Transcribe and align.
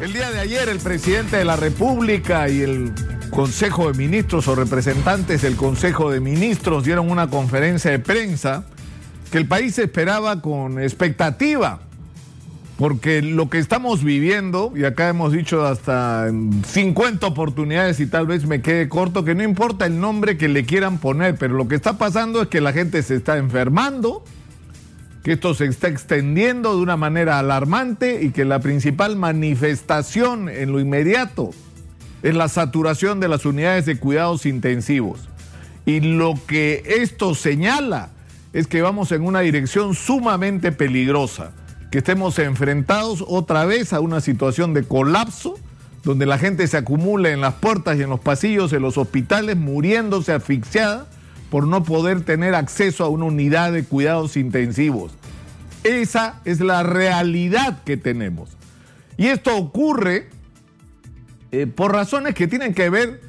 El 0.00 0.14
día 0.14 0.30
de 0.30 0.40
ayer 0.40 0.70
el 0.70 0.78
presidente 0.78 1.36
de 1.36 1.44
la 1.44 1.56
República 1.56 2.48
y 2.48 2.62
el 2.62 2.92
Consejo 3.28 3.92
de 3.92 3.98
Ministros 3.98 4.48
o 4.48 4.54
representantes 4.54 5.42
del 5.42 5.56
Consejo 5.56 6.10
de 6.10 6.20
Ministros 6.20 6.84
dieron 6.84 7.10
una 7.10 7.28
conferencia 7.28 7.90
de 7.90 7.98
prensa 7.98 8.64
que 9.30 9.36
el 9.36 9.46
país 9.46 9.78
esperaba 9.78 10.40
con 10.40 10.80
expectativa, 10.80 11.80
porque 12.78 13.20
lo 13.20 13.50
que 13.50 13.58
estamos 13.58 14.02
viviendo, 14.02 14.72
y 14.74 14.84
acá 14.84 15.10
hemos 15.10 15.32
dicho 15.32 15.66
hasta 15.66 16.30
50 16.66 17.26
oportunidades 17.26 18.00
y 18.00 18.06
tal 18.06 18.26
vez 18.26 18.46
me 18.46 18.62
quede 18.62 18.88
corto, 18.88 19.22
que 19.22 19.34
no 19.34 19.42
importa 19.42 19.84
el 19.84 20.00
nombre 20.00 20.38
que 20.38 20.48
le 20.48 20.64
quieran 20.64 20.96
poner, 20.96 21.36
pero 21.36 21.54
lo 21.54 21.68
que 21.68 21.74
está 21.74 21.98
pasando 21.98 22.40
es 22.40 22.48
que 22.48 22.62
la 22.62 22.72
gente 22.72 23.02
se 23.02 23.16
está 23.16 23.36
enfermando, 23.36 24.24
que 25.22 25.32
esto 25.32 25.54
se 25.54 25.66
está 25.66 25.88
extendiendo 25.88 26.76
de 26.76 26.82
una 26.82 26.96
manera 26.96 27.38
alarmante 27.38 28.22
y 28.22 28.30
que 28.30 28.44
la 28.44 28.60
principal 28.60 29.16
manifestación 29.16 30.48
en 30.48 30.72
lo 30.72 30.80
inmediato 30.80 31.50
es 32.22 32.34
la 32.34 32.48
saturación 32.48 33.20
de 33.20 33.28
las 33.28 33.44
unidades 33.44 33.86
de 33.86 33.98
cuidados 33.98 34.46
intensivos. 34.46 35.28
Y 35.84 36.00
lo 36.00 36.34
que 36.46 36.82
esto 36.86 37.34
señala 37.34 38.10
es 38.52 38.66
que 38.66 38.82
vamos 38.82 39.12
en 39.12 39.22
una 39.22 39.40
dirección 39.40 39.94
sumamente 39.94 40.72
peligrosa, 40.72 41.52
que 41.90 41.98
estemos 41.98 42.38
enfrentados 42.38 43.24
otra 43.26 43.64
vez 43.64 43.92
a 43.92 44.00
una 44.00 44.20
situación 44.20 44.74
de 44.74 44.84
colapso, 44.84 45.58
donde 46.02 46.24
la 46.24 46.38
gente 46.38 46.66
se 46.66 46.78
acumula 46.78 47.30
en 47.30 47.40
las 47.40 47.54
puertas 47.54 47.98
y 47.98 48.02
en 48.02 48.10
los 48.10 48.20
pasillos 48.20 48.70
de 48.70 48.80
los 48.80 48.96
hospitales 48.96 49.56
muriéndose 49.56 50.32
asfixiada 50.32 51.06
por 51.50 51.66
no 51.66 51.82
poder 51.82 52.22
tener 52.22 52.54
acceso 52.54 53.04
a 53.04 53.08
una 53.08 53.26
unidad 53.26 53.72
de 53.72 53.84
cuidados 53.84 54.36
intensivos. 54.36 55.12
Esa 55.82 56.40
es 56.44 56.60
la 56.60 56.82
realidad 56.82 57.82
que 57.84 57.96
tenemos. 57.96 58.56
Y 59.16 59.26
esto 59.26 59.56
ocurre 59.56 60.28
eh, 61.52 61.66
por 61.66 61.92
razones 61.92 62.34
que 62.34 62.46
tienen 62.46 62.72
que 62.72 62.88
ver, 62.88 63.20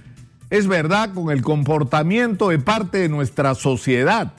es 0.49 0.67
verdad, 0.67 1.13
con 1.13 1.31
el 1.31 1.41
comportamiento 1.41 2.49
de 2.49 2.59
parte 2.59 2.99
de 2.99 3.09
nuestra 3.09 3.55
sociedad. 3.55 4.33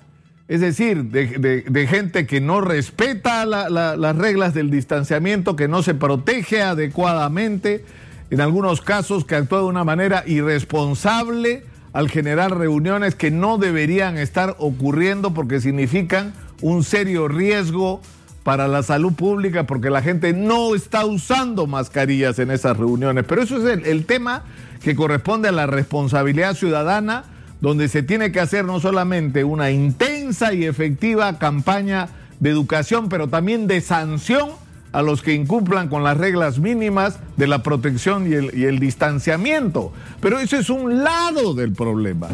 Es 0.48 0.61
decir, 0.61 1.05
de, 1.05 1.86
gente 1.89 2.27
que 2.27 2.41
no 2.41 2.61
respeta 2.61 3.46
las 3.46 4.17
reglas 4.17 4.52
del 4.55 4.70
distanciamiento, 4.70 5.56
que 5.56 5.67
no 5.67 5.83
se 5.83 5.94
protege 5.94 6.62
adecuadamente, 6.62 7.84
en 8.30 8.41
algunos 8.41 8.80
casos 8.80 9.24
que 9.24 9.34
actúa 9.34 9.61
de 9.61 9.64
una 9.64 9.84
manera 9.84 10.24
irresponsable 10.27 11.64
al 11.92 12.08
generar 12.08 12.56
reuniones 12.56 13.14
que 13.14 13.30
no 13.30 13.58
deberían 13.58 14.16
estar 14.16 14.56
ocurriendo 14.58 15.34
porque 15.34 15.60
significan 15.60 16.32
un 16.60 16.84
serio 16.84 17.28
riesgo 17.28 18.00
para 18.42 18.66
la 18.66 18.82
salud 18.82 19.12
pública 19.12 19.66
porque 19.66 19.90
la 19.90 20.02
gente 20.02 20.32
no 20.32 20.74
está 20.74 21.04
usando 21.04 21.66
mascarillas 21.66 22.38
en 22.38 22.50
esas 22.50 22.76
reuniones. 22.76 23.24
Pero 23.28 23.42
eso 23.42 23.56
es 23.68 23.86
el, 23.86 24.04
tema 24.06 24.42
que 24.82 24.96
corresponde 24.96 25.48
a 25.48 25.52
la 25.52 25.66
responsabilidad 25.66 26.54
ciudadana, 26.54 27.24
donde 27.60 27.88
se 27.88 28.02
tiene 28.02 28.32
que 28.32 28.40
hacer 28.40 28.64
no 28.64 28.80
solamente 28.80 29.44
una 29.44 29.70
intensa 29.70 30.52
y 30.52 30.64
efectiva 30.64 31.38
campaña 31.38 32.08
de 32.40 32.50
educación, 32.50 33.08
pero 33.08 33.28
también 33.28 33.68
de 33.68 33.80
sanción 33.80 34.50
a 34.92 35.02
los 35.02 35.22
que 35.22 35.32
incumplan 35.32 35.88
con 35.88 36.04
las 36.04 36.16
reglas 36.16 36.58
mínimas 36.58 37.18
de 37.36 37.46
la 37.46 37.62
protección 37.62 38.26
y 38.30 38.34
el, 38.34 38.78
distanciamiento. 38.78 39.92
Pero 40.20 40.38
eso 40.38 40.56
es 40.56 40.68
un 40.68 41.02
lado 41.02 41.54
del 41.54 41.72
problema. 41.72 42.28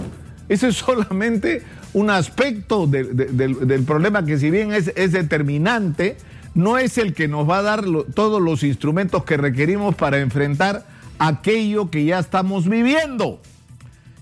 Eso 0.48 0.66
es 0.66 0.76
solamente 0.76 1.62
un 1.94 2.10
aspecto 2.10 2.86
del 2.86 3.84
problema 3.86 4.24
que 4.24 4.38
si 4.38 4.50
bien 4.50 4.72
es, 4.72 5.12
determinante, 5.12 6.16
no 6.54 6.78
es 6.78 6.98
el 6.98 7.14
que 7.14 7.28
nos 7.28 7.48
va 7.48 7.58
a 7.58 7.62
dar 7.62 7.84
todos 8.14 8.42
los 8.42 8.64
instrumentos 8.64 9.24
que 9.24 9.36
requerimos 9.36 9.94
para 9.94 10.18
enfrentar 10.18 10.84
aquello 11.18 11.90
que 11.90 12.04
ya 12.04 12.18
estamos 12.18 12.68
viviendo. 12.68 13.40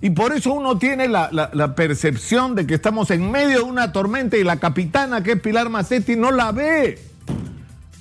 Y 0.03 0.11
por 0.11 0.33
eso 0.33 0.53
uno 0.53 0.77
tiene 0.77 1.09
la, 1.09 1.31
la, 1.33 1.75
percepción 1.75 2.55
de 2.55 2.67
que 2.67 2.75
estamos 2.75 3.11
en 3.11 3.31
medio 3.31 3.59
de 3.59 3.63
una 3.63 3.93
tormenta 3.93 4.37
y 4.37 4.45
la 4.45 4.59
capitana, 4.59 5.23
que 5.23 5.33
es 5.33 5.41
Pilar 5.41 5.71
Macetti, 5.71 6.17
no 6.17 6.31
la 6.31 6.53
ve. 6.53 6.99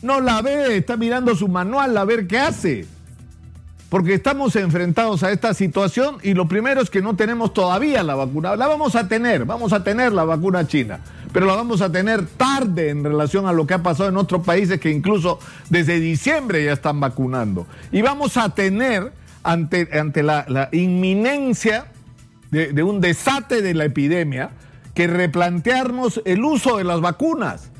No 0.02 0.22
la 0.22 0.42
ve, 0.42 0.78
está 0.78 0.98
mirando 0.98 1.36
su 1.36 1.48
manual 1.48 1.98
a 1.98 2.06
ver 2.06 2.28
qué 2.28 2.40
hace. 2.40 2.86
Porque 3.90 4.14
estamos 4.14 4.56
enfrentados 4.56 5.24
a 5.24 5.32
esta 5.32 5.54
situación 5.54 6.18
y 6.22 6.34
lo 6.34 6.48
primero 6.48 6.82
es 6.82 6.90
que 6.90 7.02
no 7.02 7.16
tenemos 7.16 7.54
todavía 7.54 8.04
la 8.04 8.16
vacuna. 8.16 8.56
La 8.56 8.68
vamos 8.68 8.96
a 8.96 9.08
tener, 9.08 9.46
vamos 9.46 9.74
a 9.74 9.84
tener 9.84 10.12
la 10.12 10.26
vacuna 10.26 10.68
china, 10.68 11.00
pero 11.32 11.46
la 11.46 11.56
vamos 11.56 11.82
a 11.82 11.92
tener 11.92 12.26
tarde 12.26 12.90
en 12.90 13.04
relación 13.04 13.48
a 13.48 13.54
lo 13.54 13.68
que 13.68 13.76
ha 13.76 13.84
pasado 13.84 14.10
en 14.10 14.18
otros 14.18 14.44
países 14.44 14.80
que 14.80 14.90
incluso 14.90 15.40
desde 15.70 16.00
diciembre 16.00 16.66
ya 16.66 16.74
están 16.74 17.00
vacunando. 17.00 17.68
Y 17.92 18.02
vamos 18.02 18.38
a 18.38 18.50
tener 18.50 19.14
ante, 19.46 19.88
ante 19.98 20.24
la, 20.24 20.70
inminencia 20.72 21.86
de, 22.52 22.84
un 22.84 23.00
desate 23.00 23.62
de 23.62 23.74
la 23.74 23.86
epidemia 23.86 24.50
que 24.94 25.08
replantearnos 25.08 26.22
el 26.26 26.44
uso 26.44 26.78
de 26.78 26.84
las 26.84 27.02
vacunas, 27.02 27.72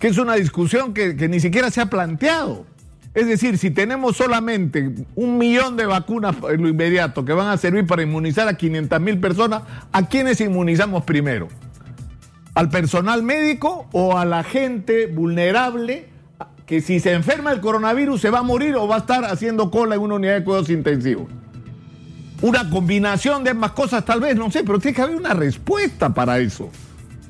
que 0.00 0.08
es 0.08 0.18
una 0.18 0.34
discusión 0.34 0.94
que, 0.94 1.14
ni 1.28 1.38
siquiera 1.40 1.70
se 1.70 1.82
ha 1.82 1.86
planteado. 1.86 2.64
Es 3.12 3.26
decir, 3.26 3.58
si 3.58 3.70
tenemos 3.70 4.16
solamente 4.16 4.94
un 5.14 5.36
millón 5.36 5.76
de 5.76 5.84
vacunas 5.84 6.36
en 6.50 6.62
lo 6.62 6.68
inmediato 6.68 7.24
que 7.24 7.34
van 7.34 7.48
a 7.48 7.58
servir 7.58 7.86
para 7.86 8.02
inmunizar 8.02 8.48
a 8.48 8.54
500 8.54 8.98
mil 9.00 9.20
personas, 9.20 9.62
¿a 9.92 10.08
quiénes 10.08 10.40
inmunizamos 10.40 11.04
primero? 11.04 11.48
¿Al 12.54 12.70
personal 12.70 13.22
médico 13.22 13.88
o 13.92 14.16
a 14.16 14.24
la 14.24 14.42
gente 14.42 15.06
vulnerable 15.06 16.08
que 16.64 16.80
si 16.80 16.98
se 16.98 17.12
enferma 17.12 17.52
el 17.52 17.60
coronavirus 17.60 18.22
se 18.22 18.30
va 18.30 18.38
a 18.38 18.42
morir 18.42 18.76
o 18.76 18.88
va 18.88 18.96
a 18.96 19.00
estar 19.00 19.24
haciendo 19.26 19.70
cola 19.70 19.96
en 19.96 20.00
una 20.00 20.14
unidad 20.14 20.34
de 20.34 20.44
cuidados 20.44 20.70
intensivos? 20.70 21.28
Una 22.40 22.70
combinación 22.70 23.44
de 23.44 23.50
ambas 23.50 23.72
cosas 23.72 24.02
tal 24.06 24.20
vez, 24.20 24.34
no 24.34 24.50
sé, 24.50 24.64
pero 24.64 24.78
tiene 24.78 24.94
que 24.94 25.02
haber 25.02 25.16
una 25.16 25.34
respuesta 25.34 26.14
para 26.14 26.38
eso. 26.38 26.70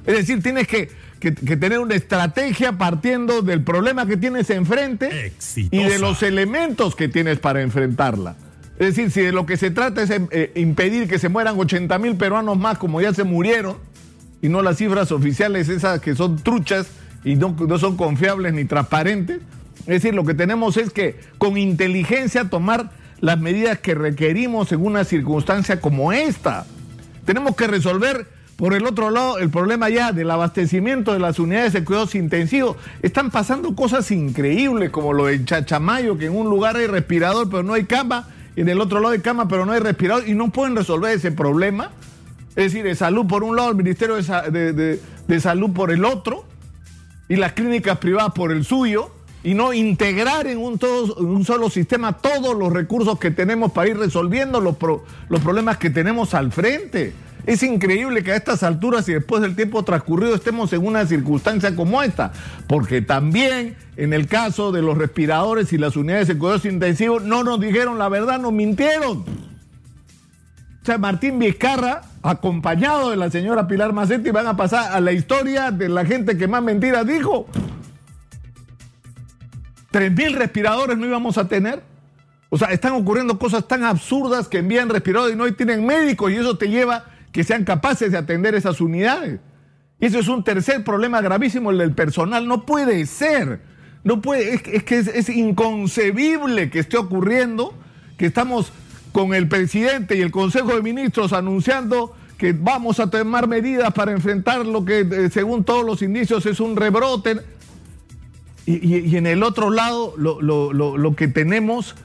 Es 0.06 0.18
decir, 0.18 0.40
tienes 0.40 0.68
que 0.68 0.88
que, 1.20 1.32
tener 1.32 1.78
una 1.78 1.94
estrategia 1.94 2.78
partiendo 2.78 3.42
del 3.42 3.62
problema 3.62 4.06
que 4.06 4.16
tienes 4.16 4.48
enfrente 4.50 5.32
y 5.54 5.84
de 5.84 5.98
los 5.98 6.22
elementos 6.22 6.96
que 6.96 7.08
tienes 7.08 7.38
para 7.38 7.62
enfrentarla. 7.62 8.36
Es 8.78 8.96
decir, 8.96 9.10
si 9.10 9.20
de 9.20 9.32
lo 9.32 9.44
que 9.44 9.58
se 9.58 9.70
trata 9.70 10.02
es 10.02 10.10
eh, 10.10 10.52
impedir 10.54 11.06
que 11.06 11.18
se 11.18 11.28
mueran 11.28 11.58
80 11.58 11.98
mil 11.98 12.16
peruanos 12.16 12.58
más 12.58 12.78
como 12.78 13.00
ya 13.00 13.12
se 13.12 13.24
murieron, 13.24 13.76
y 14.42 14.48
no 14.48 14.62
las 14.62 14.78
cifras 14.78 15.12
oficiales 15.12 15.68
esas 15.68 16.00
que 16.00 16.14
son 16.14 16.42
truchas 16.42 16.86
y 17.22 17.36
no, 17.36 17.54
no 17.54 17.78
son 17.78 17.98
confiables 17.98 18.54
ni 18.54 18.64
transparentes, 18.64 19.40
es 19.80 19.86
decir, 19.86 20.14
lo 20.14 20.24
que 20.24 20.34
tenemos 20.34 20.76
es 20.76 20.90
que 20.90 21.20
con 21.38 21.56
inteligencia 21.58 22.48
tomar 22.48 22.90
las 23.20 23.38
medidas 23.38 23.78
que 23.78 23.94
requerimos 23.94 24.72
en 24.72 24.84
una 24.84 25.04
circunstancia 25.04 25.80
como 25.80 26.12
esta. 26.12 26.66
Tenemos 27.24 27.54
que 27.54 27.66
resolver 27.66 28.26
por 28.60 28.74
el 28.74 28.86
otro 28.86 29.08
lado, 29.08 29.38
el 29.38 29.48
problema 29.48 29.88
ya 29.88 30.12
del 30.12 30.30
abastecimiento 30.30 31.14
de 31.14 31.18
las 31.18 31.38
unidades 31.38 31.72
de 31.72 31.82
cuidados 31.82 32.14
intensivos. 32.14 32.76
Están 33.00 33.30
pasando 33.30 33.74
cosas 33.74 34.10
increíbles, 34.10 34.90
como 34.90 35.14
lo 35.14 35.26
de 35.26 35.42
Chachamayo, 35.46 36.18
que 36.18 36.26
en 36.26 36.36
un 36.36 36.50
lugar 36.50 36.76
hay 36.76 36.86
respirador, 36.86 37.48
pero 37.48 37.62
no 37.62 37.72
hay 37.72 37.84
cama, 37.84 38.28
y 38.54 38.60
en 38.60 38.68
el 38.68 38.82
otro 38.82 39.00
lado 39.00 39.14
hay 39.14 39.20
cama, 39.20 39.48
pero 39.48 39.64
no 39.64 39.72
hay 39.72 39.80
respirador, 39.80 40.28
y 40.28 40.34
no 40.34 40.50
pueden 40.50 40.76
resolver 40.76 41.16
ese 41.16 41.32
problema. 41.32 41.92
Es 42.50 42.64
decir, 42.64 42.84
de 42.84 42.94
salud 42.94 43.26
por 43.26 43.44
un 43.44 43.56
lado, 43.56 43.70
el 43.70 43.76
Ministerio 43.76 44.16
de, 44.16 45.40
Salud 45.40 45.72
por 45.72 45.90
el 45.90 46.04
otro, 46.04 46.44
y 47.30 47.36
las 47.36 47.54
clínicas 47.54 47.96
privadas 47.96 48.34
por 48.34 48.52
el 48.52 48.66
suyo, 48.66 49.10
y 49.42 49.54
no 49.54 49.72
integrar 49.72 50.46
en 50.46 50.58
un, 50.58 50.78
un 51.16 51.44
solo 51.46 51.70
sistema 51.70 52.18
todos 52.18 52.54
los 52.54 52.70
recursos 52.70 53.18
que 53.18 53.30
tenemos 53.30 53.72
para 53.72 53.88
ir 53.88 53.96
resolviendo 53.96 54.60
los, 54.60 54.76
los 55.30 55.40
problemas 55.40 55.78
que 55.78 55.88
tenemos 55.88 56.34
al 56.34 56.52
frente. 56.52 57.14
Es 57.46 57.62
increíble 57.62 58.22
que 58.22 58.32
a 58.32 58.36
estas 58.36 58.62
alturas 58.62 59.08
y 59.08 59.14
después 59.14 59.42
del 59.42 59.56
tiempo 59.56 59.82
transcurrido 59.82 60.34
estemos 60.34 60.72
en 60.72 60.86
una 60.86 61.06
circunstancia 61.06 61.74
como 61.74 62.02
esta, 62.02 62.32
porque 62.68 63.02
también 63.02 63.76
en 63.96 64.12
el 64.12 64.26
caso 64.26 64.72
de 64.72 64.82
los 64.82 64.96
respiradores 64.96 65.72
y 65.72 65.78
las 65.78 65.96
unidades 65.96 66.28
de 66.28 66.38
cuidados 66.38 66.64
intensivos 66.64 67.22
no 67.22 67.42
nos 67.42 67.60
dijeron 67.60 67.98
la 67.98 68.08
verdad, 68.08 68.38
nos 68.38 68.52
mintieron. 68.52 69.24
O 70.82 70.86
sea, 70.86 70.96
Martín 70.98 71.38
Vizcarra, 71.38 72.02
acompañado 72.22 73.10
de 73.10 73.16
la 73.16 73.30
señora 73.30 73.66
Pilar 73.66 73.92
Macetti, 73.92 74.30
van 74.30 74.46
a 74.46 74.56
pasar 74.56 74.92
a 74.92 75.00
la 75.00 75.12
historia 75.12 75.70
de 75.70 75.88
la 75.88 76.04
gente 76.04 76.38
que 76.38 76.48
más 76.48 76.62
mentiras 76.62 77.06
dijo. 77.06 77.46
¿Tres 79.90 80.12
mil 80.12 80.34
respiradores 80.34 80.96
no 80.96 81.04
íbamos 81.04 81.36
a 81.36 81.48
tener? 81.48 81.82
O 82.48 82.56
sea, 82.56 82.68
están 82.68 82.92
ocurriendo 82.92 83.38
cosas 83.38 83.66
tan 83.68 83.84
absurdas 83.84 84.48
que 84.48 84.58
envían 84.58 84.88
respiradores 84.88 85.34
y 85.34 85.38
no 85.38 85.52
tienen 85.52 85.84
médicos 85.84 86.32
y 86.32 86.36
eso 86.36 86.56
te 86.56 86.68
lleva 86.68 87.04
que 87.32 87.44
sean 87.44 87.64
capaces 87.64 88.12
de 88.12 88.18
atender 88.18 88.54
esas 88.54 88.80
unidades. 88.80 89.40
Y 90.00 90.06
eso 90.06 90.18
es 90.18 90.28
un 90.28 90.42
tercer 90.42 90.82
problema 90.82 91.20
gravísimo, 91.20 91.70
el 91.70 91.78
del 91.78 91.92
personal. 91.92 92.48
No 92.48 92.64
puede 92.64 93.04
ser. 93.06 93.60
No 94.02 94.22
puede, 94.22 94.54
es, 94.54 94.82
que 94.82 94.98
es, 94.98 95.28
inconcebible 95.28 96.70
que 96.70 96.78
esté 96.78 96.96
ocurriendo, 96.96 97.74
que 98.16 98.26
estamos 98.26 98.72
con 99.12 99.34
el 99.34 99.46
presidente 99.46 100.16
y 100.16 100.22
el 100.22 100.30
Consejo 100.30 100.74
de 100.74 100.80
Ministros 100.80 101.34
anunciando 101.34 102.14
que 102.38 102.54
vamos 102.54 102.98
a 102.98 103.10
tomar 103.10 103.46
medidas 103.46 103.92
para 103.92 104.12
enfrentar 104.12 104.64
lo 104.64 104.86
que, 104.86 105.00
eh, 105.00 105.28
según 105.30 105.64
todos 105.64 105.84
los 105.84 106.00
indicios, 106.00 106.46
es 106.46 106.60
un 106.60 106.76
rebrote. 106.76 107.36
Y, 108.64 109.16
en 109.16 109.26
el 109.26 109.42
otro 109.42 109.70
lado 109.70 110.14
lo, 110.16 111.16
que 111.16 111.28
tenemos 111.28 111.96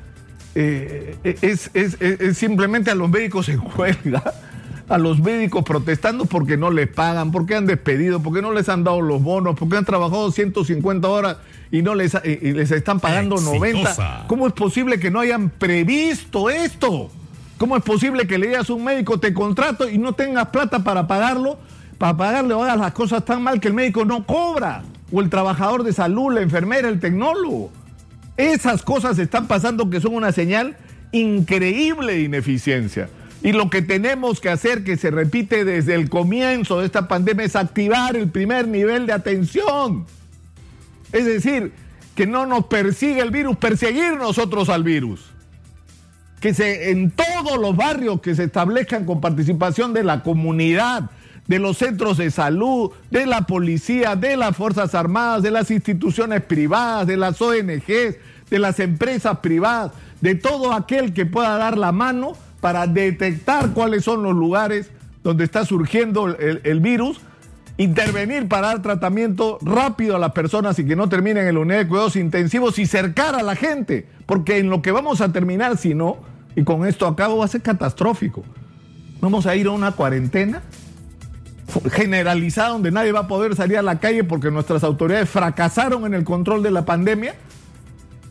eh, 0.56 1.16
es, 1.24 1.70
es, 1.74 2.38
simplemente 2.38 2.90
a 2.90 2.96
los 2.96 3.10
médicos 3.10 3.50
en 3.50 3.62
huelga, 3.78 4.34
a 4.88 4.98
los 4.98 5.20
médicos 5.20 5.64
protestando 5.64 6.26
porque 6.26 6.58
no 6.58 6.70
les 6.70 6.88
pagan, 6.88 7.32
porque 7.32 7.56
han 7.56 7.66
despedido, 7.66 8.22
porque 8.22 8.42
no 8.42 8.52
les 8.52 8.70
han 8.70 8.84
dado 8.84 9.02
los 9.02 9.22
bonos, 9.22 9.56
porque 9.58 9.78
han 9.78 9.86
trabajado 9.86 10.32
150 10.32 11.08
horas 11.08 11.38
y 11.72 11.82
no 11.82 11.96
les, 11.96 12.16
y 12.24 12.52
les 12.52 12.72
están 12.72 13.00
pagando 13.00 13.38
90. 13.38 14.26
¿Cómo 14.28 14.48
es 14.48 14.54
posible 14.54 15.00
que 15.00 15.10
no 15.10 15.20
hayan 15.20 15.50
previsto 15.50 16.50
esto? 16.50 17.10
¿Cómo 17.58 17.78
es 17.78 17.84
posible 17.84 18.28
que 18.28 18.38
le 18.38 18.48
digas 18.48 18.70
a 18.70 18.74
un 18.74 18.84
médico 18.84 19.20
te 19.20 19.34
contrato 19.34 19.90
y 19.90 19.98
no 19.98 20.14
tengas 20.14 20.48
plata 20.50 20.84
para 20.84 21.08
pagarlo? 21.08 21.58
Para 21.98 22.18
pagarle 22.18 22.54
o 22.54 22.64
hagas 22.64 22.78
las 22.78 22.92
cosas 22.92 23.24
tan 23.24 23.42
mal 23.42 23.60
que 23.60 23.70
el 23.70 23.74
médico 23.74 24.06
no 24.06 24.26
cobra. 24.26 24.84
O 25.12 25.22
el 25.22 25.30
trabajador 25.30 25.84
de 25.84 25.94
salud, 25.94 26.34
la 26.34 26.42
enfermera, 26.42 26.90
el 26.90 27.00
tecnólogo. 27.00 27.72
Esas 28.38 28.84
cosas 28.84 29.18
están 29.18 29.48
pasando 29.48 29.90
que 29.90 30.02
son 30.02 30.14
una 30.14 30.34
señal 30.34 30.76
increíble 31.14 32.14
de 32.14 32.22
ineficiencia. 32.24 33.10
Y 33.46 33.52
lo 33.52 33.70
que 33.70 33.84
tenemos 33.84 34.42
que 34.42 34.50
hacer, 34.50 34.84
que 34.84 34.98
se 34.98 35.12
repite 35.12 35.66
desde 35.66 35.94
el 35.94 36.10
comienzo 36.10 36.80
de 36.80 36.88
esta 36.88 37.08
pandemia, 37.08 37.46
es 37.46 37.56
activar 37.56 38.16
el 38.16 38.32
primer 38.32 38.68
nivel 38.68 39.06
de 39.06 39.14
atención. 39.14 40.08
Es 41.12 41.26
decir, 41.26 41.72
que 42.16 42.26
no 42.26 42.48
nos 42.48 42.66
persiga 42.66 43.22
el 43.22 43.30
virus, 43.30 43.56
perseguir 43.58 44.18
nosotros 44.18 44.68
al 44.70 44.84
virus 44.84 45.30
que 46.40 46.56
se, 46.56 46.90
en 46.90 47.12
todos 47.12 47.60
los 47.60 47.76
barrios 47.76 48.20
que 48.20 48.34
se 48.34 48.46
establezcan 48.46 49.06
con 49.06 49.22
participación 49.22 49.94
de 49.94 50.04
la 50.04 50.24
comunidad, 50.24 51.12
de 51.46 51.60
los 51.60 51.78
centros 51.78 52.18
de 52.18 52.32
salud, 52.32 52.94
de 53.12 53.28
la 53.28 53.42
policía, 53.42 54.16
de 54.16 54.38
las 54.38 54.58
Fuerzas 54.58 54.96
Armadas, 54.96 55.44
de 55.44 55.52
las 55.52 55.70
instituciones 55.70 56.42
privadas, 56.42 57.06
de 57.06 57.18
las 57.18 57.40
ONGs, 57.40 58.18
de 58.50 58.60
las 58.60 58.80
empresas 58.80 59.38
privadas, 59.38 59.92
de 60.22 60.34
todo 60.34 60.74
aquel 60.74 61.14
que 61.14 61.28
pueda 61.28 61.60
dar 61.60 61.78
la 61.78 61.92
mano 61.92 62.36
para 62.66 62.88
detectar 62.88 63.74
cuáles 63.74 64.04
son 64.04 64.24
los 64.24 64.34
lugares 64.34 64.90
donde 65.22 65.44
está 65.44 65.66
surgiendo 65.66 66.36
el, 66.36 66.80
virus, 66.80 67.22
intervenir 67.78 68.48
para 68.48 68.70
dar 68.70 68.82
tratamiento 68.82 69.60
rápido 69.62 70.16
a 70.16 70.20
las 70.20 70.32
personas 70.32 70.80
y 70.80 70.84
que 70.84 70.96
no 70.96 71.08
terminen 71.08 71.46
en 71.46 71.54
la 71.54 71.60
unidad 71.60 71.78
de 71.78 71.88
cuidados 71.88 72.16
intensivos 72.16 72.80
y 72.80 72.88
cercar 72.88 73.36
a 73.36 73.44
la 73.44 73.56
gente, 73.56 74.08
porque 74.26 74.58
en 74.58 74.72
lo 74.72 74.82
que 74.82 74.90
vamos 74.90 75.22
a 75.22 75.32
terminar, 75.32 75.78
si 75.78 75.94
no, 75.94 76.18
y 76.56 76.64
con 76.64 76.88
esto 76.88 77.06
acabo, 77.06 77.38
va 77.38 77.46
a 77.46 77.50
ser 77.50 77.62
catastrófico. 77.62 78.44
Vamos 79.22 79.46
a 79.46 79.56
ir 79.56 79.68
a 79.68 79.70
una 79.70 79.92
cuarentena 79.92 80.64
generalizada 81.92 82.70
donde 82.70 82.90
nadie 82.90 83.12
va 83.12 83.20
a 83.20 83.28
poder 83.28 83.56
salir 83.56 83.78
a 83.78 83.84
la 83.84 84.00
calle 84.00 84.24
porque 84.24 84.50
nuestras 84.50 84.84
autoridades 84.84 85.30
fracasaron 85.30 86.08
en 86.08 86.16
el 86.16 86.24
control 86.24 86.64
de 86.64 86.72
la 86.72 86.84
pandemia. 86.84 87.36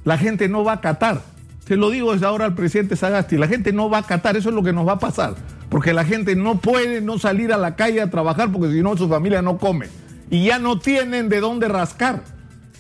La 0.03 0.19
gente 0.19 0.49
no 0.49 0.65
va 0.65 0.73
a 0.73 0.75
acatar. 0.75 1.34
Se 1.67 1.77
lo 1.77 1.89
digo 1.91 2.13
desde 2.13 2.27
ahora 2.27 2.45
al 2.45 2.55
presidente 2.55 2.95
Sagasti, 2.95 3.39
la 3.39 3.49
gente 3.49 3.73
no 3.73 3.89
va 3.89 3.99
a 3.99 4.01
acatar, 4.01 4.37
eso 4.37 4.51
es 4.51 4.55
lo 4.55 4.63
que 4.63 4.75
nos 4.75 4.87
va 4.87 4.93
a 4.93 4.99
pasar. 4.99 5.35
Porque 5.71 5.95
la 5.95 6.05
gente 6.05 6.37
no 6.37 6.59
puede 6.59 7.01
no 7.01 7.19
salir 7.19 7.53
a 7.53 7.57
la 7.57 7.75
calle 7.75 8.03
a 8.03 8.11
trabajar 8.11 8.53
porque 8.53 8.71
si 8.71 8.83
no 8.83 8.97
su 8.97 9.09
familia 9.09 9.41
no 9.41 9.57
come. 9.57 9.87
Y 10.31 10.45
ya 10.45 10.59
no 10.59 10.79
tienen 10.79 11.29
de 11.31 11.41
dónde 11.41 11.69
rascar. 11.69 12.23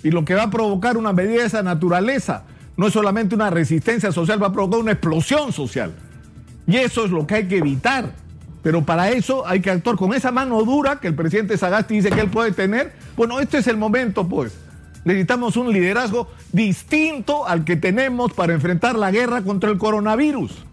Y 0.03 0.11
lo 0.11 0.27
que 0.27 0.35
va 0.35 0.45
a 0.45 0.51
provocar 0.51 0.99
una 0.99 1.15
medida 1.15 1.41
de 1.41 1.47
esa 1.47 1.63
naturaleza 1.63 2.45
no 2.77 2.89
es 2.89 2.93
solamente 2.93 3.35
una 3.35 3.49
resistencia 3.49 4.13
social, 4.13 4.43
va 4.43 4.49
a 4.49 4.53
provocar 4.53 4.81
una 4.81 4.93
explosión 4.93 5.53
social. 5.53 5.95
Y 6.67 6.77
eso 6.77 7.07
es 7.07 7.11
lo 7.11 7.27
que 7.27 7.37
hay 7.37 7.49
que 7.49 7.59
evitar. 7.59 8.11
Pero 8.63 8.85
para 8.85 9.11
eso 9.11 9.47
hay 9.47 9.61
que 9.61 9.71
actuar 9.71 9.97
con 9.97 10.13
esa 10.13 10.31
mano 10.31 10.63
dura 10.63 11.01
que 11.01 11.09
el 11.09 11.15
presidente 11.15 11.57
Sagasti 11.57 11.97
dice 11.97 12.11
que 12.11 12.21
él 12.21 12.31
puede 12.31 12.53
tener. 12.53 12.93
Bueno, 13.17 13.41
este 13.41 13.59
es 13.59 13.67
el 13.67 13.79
momento, 13.79 14.29
pues. 14.29 14.53
Necesitamos 15.05 15.56
un 15.56 15.73
liderazgo 15.73 16.29
distinto 16.53 17.47
al 17.47 17.65
que 17.65 17.77
tenemos 17.77 18.33
para 18.33 18.55
enfrentar 18.55 18.97
la 18.97 19.11
guerra 19.11 19.43
contra 19.43 19.71
el 19.71 19.79
coronavirus. 19.79 20.65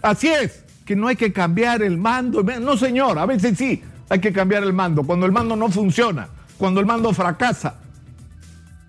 Así 0.00 0.28
es, 0.28 0.64
que 0.84 0.96
no 0.96 1.08
hay 1.08 1.16
que 1.16 1.32
cambiar 1.32 1.82
el 1.82 1.98
mando. 1.98 2.42
No, 2.42 2.76
señor, 2.76 3.18
a 3.18 3.26
veces 3.26 3.58
sí 3.58 3.82
hay 4.08 4.20
que 4.20 4.32
cambiar 4.32 4.62
el 4.62 4.72
mando. 4.72 5.04
Cuando 5.04 5.26
el 5.26 5.32
mando 5.32 5.56
no 5.56 5.68
funciona, 5.70 6.28
cuando 6.58 6.80
el 6.80 6.86
mando 6.86 7.12
fracasa, 7.12 7.76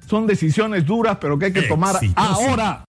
son 0.07 0.27
decisiones 0.27 0.85
duras, 0.85 1.17
pero 1.19 1.37
que 1.37 1.45
hay 1.45 1.53
que 1.53 1.63
tomar 1.63 1.95
ahora. 2.15 2.81